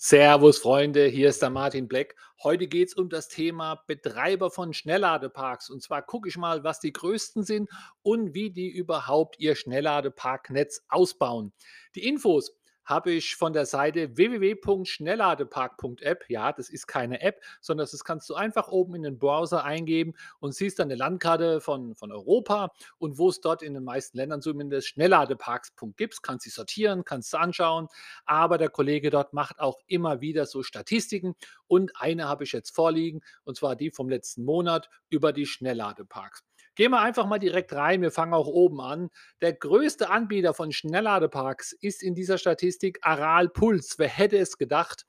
[0.00, 2.14] Servus Freunde, hier ist der Martin Black.
[2.44, 5.70] Heute geht es um das Thema Betreiber von Schnellladeparks.
[5.70, 7.68] Und zwar gucke ich mal, was die größten sind
[8.02, 11.52] und wie die überhaupt ihr Schnellladeparknetz ausbauen.
[11.96, 12.56] Die Infos
[12.88, 16.24] habe ich von der Seite www.schnellladepark.app.
[16.28, 20.14] Ja, das ist keine App, sondern das kannst du einfach oben in den Browser eingeben
[20.40, 24.16] und siehst dann eine Landkarte von, von Europa und wo es dort in den meisten
[24.16, 26.22] Ländern zumindest Schnellladeparks gibt.
[26.22, 27.88] Kannst sie sortieren, kannst du anschauen.
[28.24, 31.34] Aber der Kollege dort macht auch immer wieder so Statistiken
[31.66, 36.42] und eine habe ich jetzt vorliegen und zwar die vom letzten Monat über die Schnellladeparks.
[36.78, 38.02] Gehen wir einfach mal direkt rein.
[38.02, 39.10] Wir fangen auch oben an.
[39.40, 43.96] Der größte Anbieter von Schnellladeparks ist in dieser Statistik Aral Puls.
[43.98, 45.04] Wer hätte es gedacht?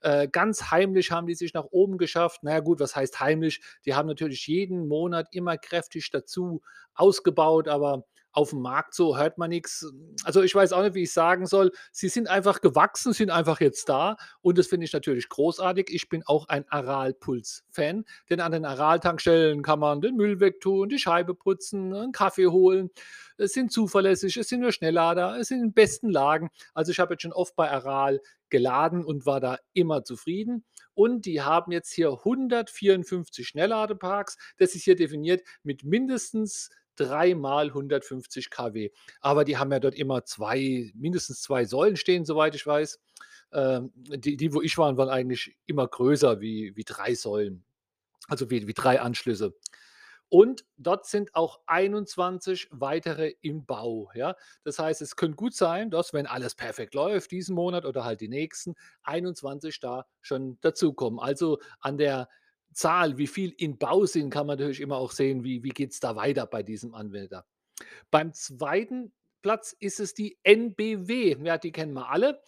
[0.00, 2.42] Äh, ganz heimlich haben die sich nach oben geschafft.
[2.44, 3.60] Na ja, gut, was heißt heimlich?
[3.84, 6.62] Die haben natürlich jeden Monat immer kräftig dazu
[6.94, 9.90] ausgebaut, aber auf dem Markt so hört man nichts.
[10.24, 11.72] Also ich weiß auch nicht, wie ich sagen soll.
[11.92, 15.90] Sie sind einfach gewachsen, sind einfach jetzt da und das finde ich natürlich großartig.
[15.90, 20.98] Ich bin auch ein Aral-Puls-Fan, denn an den Aral-Tankstellen kann man den Müll wegtun, die
[20.98, 22.90] Scheibe putzen, einen Kaffee holen.
[23.36, 26.50] Es sind zuverlässig, es sind nur Schnelllader, es sind in besten Lagen.
[26.74, 30.64] Also ich habe jetzt schon oft bei Aral geladen und war da immer zufrieden.
[30.94, 34.36] Und die haben jetzt hier 154 Schnellladeparks.
[34.56, 38.90] Das ist hier definiert mit mindestens dreimal 150 kW.
[39.20, 43.00] Aber die haben ja dort immer zwei, mindestens zwei Säulen stehen, soweit ich weiß.
[43.52, 47.64] Ähm, die, die, wo ich war, waren eigentlich immer größer wie, wie drei Säulen.
[48.26, 49.54] Also wie, wie drei Anschlüsse.
[50.30, 54.10] Und dort sind auch 21 weitere im Bau.
[54.14, 54.36] Ja?
[54.62, 58.20] Das heißt, es könnte gut sein, dass, wenn alles perfekt läuft, diesen Monat oder halt
[58.20, 58.74] die nächsten,
[59.04, 61.18] 21 da schon dazukommen.
[61.18, 62.28] Also an der
[62.78, 65.90] Zahl, wie viel in Bau sind, kann man natürlich immer auch sehen, wie, wie geht
[65.90, 67.44] es da weiter bei diesem Anwender.
[68.10, 69.12] Beim zweiten
[69.42, 71.36] Platz ist es die NBW.
[71.42, 72.40] Ja, die kennen wir alle.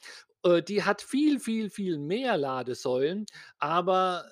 [0.45, 3.27] Äh, die hat viel, viel, viel mehr Ladesäulen,
[3.59, 4.25] aber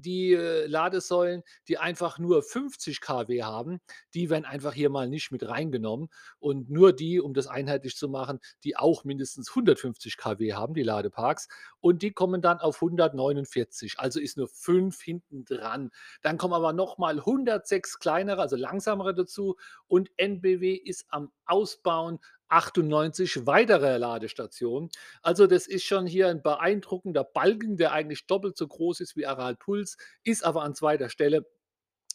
[0.00, 3.80] die äh, Ladesäulen, die einfach nur 50 kW haben,
[4.14, 6.08] die werden einfach hier mal nicht mit reingenommen.
[6.38, 10.82] Und nur die, um das einheitlich zu machen, die auch mindestens 150 kW haben, die
[10.82, 11.48] Ladeparks.
[11.80, 13.98] Und die kommen dann auf 149.
[13.98, 15.90] Also ist nur 5 hinten dran.
[16.22, 19.56] Dann kommen aber nochmal 106 kleinere, also langsamere dazu.
[19.86, 22.18] Und NBW ist am Ausbauen
[22.50, 24.90] 98 weitere Ladestationen.
[25.22, 29.26] Also das ist schon hier ein beeindruckender Balken, der eigentlich doppelt so groß ist wie
[29.26, 31.46] Aral Puls, ist aber an zweiter Stelle,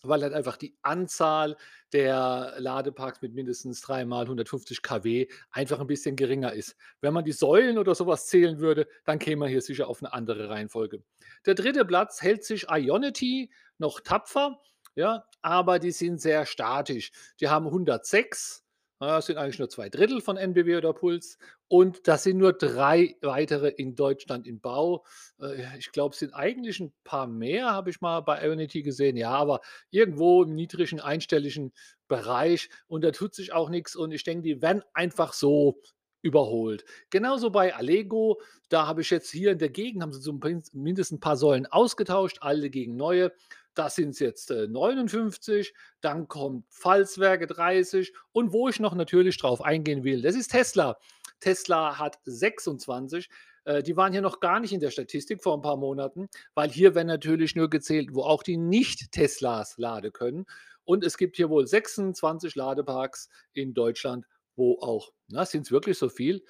[0.03, 1.57] weil halt einfach die Anzahl
[1.93, 6.75] der Ladeparks mit mindestens 3 mal 150 kW einfach ein bisschen geringer ist.
[7.01, 10.13] Wenn man die Säulen oder sowas zählen würde, dann käme man hier sicher auf eine
[10.13, 11.01] andere Reihenfolge.
[11.45, 14.59] Der dritte Platz hält sich Ionity noch tapfer,
[14.95, 17.11] ja, aber die sind sehr statisch.
[17.39, 18.64] Die haben 106
[19.07, 21.37] das sind eigentlich nur zwei Drittel von NBW oder Puls.
[21.67, 25.05] Und das sind nur drei weitere in Deutschland im Bau.
[25.39, 29.17] Äh, ich glaube, es sind eigentlich ein paar mehr, habe ich mal bei Ionity gesehen.
[29.17, 31.73] Ja, aber irgendwo im niedrigen einstelligen
[32.07, 32.69] Bereich.
[32.87, 33.95] Und da tut sich auch nichts.
[33.95, 35.81] Und ich denke, die werden einfach so
[36.21, 36.85] überholt.
[37.11, 41.19] Genauso bei Allego, da habe ich jetzt hier in der Gegend, haben sie zumindest ein
[41.19, 43.31] paar Säulen ausgetauscht, alte gegen neue.
[43.75, 49.61] Das sind jetzt äh, 59, dann kommt Pfalzwerke 30 und wo ich noch natürlich drauf
[49.61, 50.97] eingehen will, das ist Tesla.
[51.41, 53.29] Tesla hat 26.
[53.65, 56.69] Äh, die waren hier noch gar nicht in der Statistik vor ein paar Monaten, weil
[56.69, 60.45] hier werden natürlich nur gezählt, wo auch die Nicht-Teslas laden können.
[60.85, 64.25] Und es gibt hier wohl 26 Ladeparks in Deutschland,
[64.55, 66.43] wo auch, sind es wirklich so viel?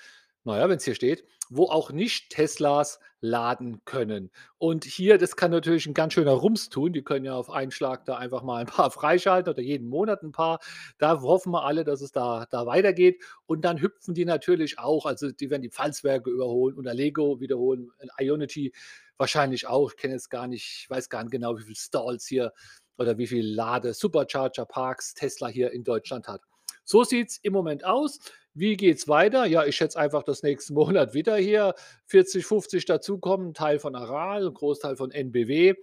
[0.46, 4.32] Naja, wenn es hier steht, wo auch nicht Teslas laden können.
[4.60, 6.94] Und hier, das kann natürlich ein ganz schöner Rums tun.
[6.94, 10.22] Die können ja auf einen Schlag da einfach mal ein paar freischalten oder jeden Monat
[10.22, 10.60] ein paar.
[11.00, 13.24] Da hoffen wir alle, dass es da, da weitergeht.
[13.48, 15.08] Und dann hüpfen die natürlich auch.
[15.08, 18.72] Also die werden die Pfalzwerke überholen und Lego wiederholen, Ionity
[19.18, 19.92] wahrscheinlich auch.
[19.92, 22.54] Ich kenne jetzt gar nicht, ich weiß gar nicht genau, wie viele Stalls hier
[22.98, 26.42] oder wie viele Lade, Supercharger Parks Tesla hier in Deutschland hat.
[26.84, 28.20] So sieht es im Moment aus.
[28.58, 29.46] Wie geht es weiter?
[29.46, 34.48] Ja, ich schätze einfach, dass nächsten Monat wieder hier 40, 50 dazukommen, Teil von Aral,
[34.48, 35.76] ein Großteil von NBW.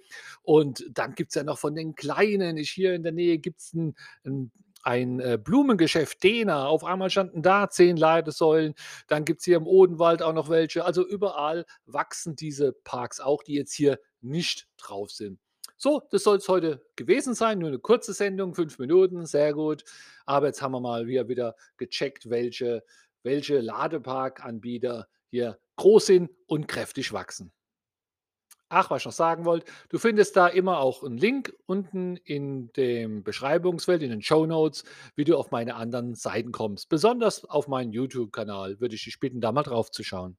[0.43, 3.61] Und dann gibt es ja noch von den Kleinen, ich hier in der Nähe gibt
[3.61, 3.95] es ein,
[4.25, 4.51] ein
[4.85, 6.67] ein äh, Blumengeschäft, Dena.
[6.67, 8.75] Auf einmal standen da zehn Ladesäulen.
[9.07, 10.85] Dann gibt es hier im Odenwald auch noch welche.
[10.85, 15.39] Also überall wachsen diese Parks auch, die jetzt hier nicht drauf sind.
[15.77, 17.59] So, das soll es heute gewesen sein.
[17.59, 19.85] Nur eine kurze Sendung, fünf Minuten, sehr gut.
[20.27, 22.85] Aber jetzt haben wir mal wieder, wieder gecheckt, welche,
[23.23, 27.53] welche Ladeparkanbieter hier groß sind und kräftig wachsen.
[28.75, 32.73] Ach, was ich noch sagen wollte, du findest da immer auch einen Link unten in
[32.73, 36.89] dem Beschreibungsfeld, in den Show Notes, wie du auf meine anderen Seiten kommst.
[36.89, 40.39] Besonders auf meinen YouTube-Kanal würde ich dich bitten, da mal drauf zu schauen.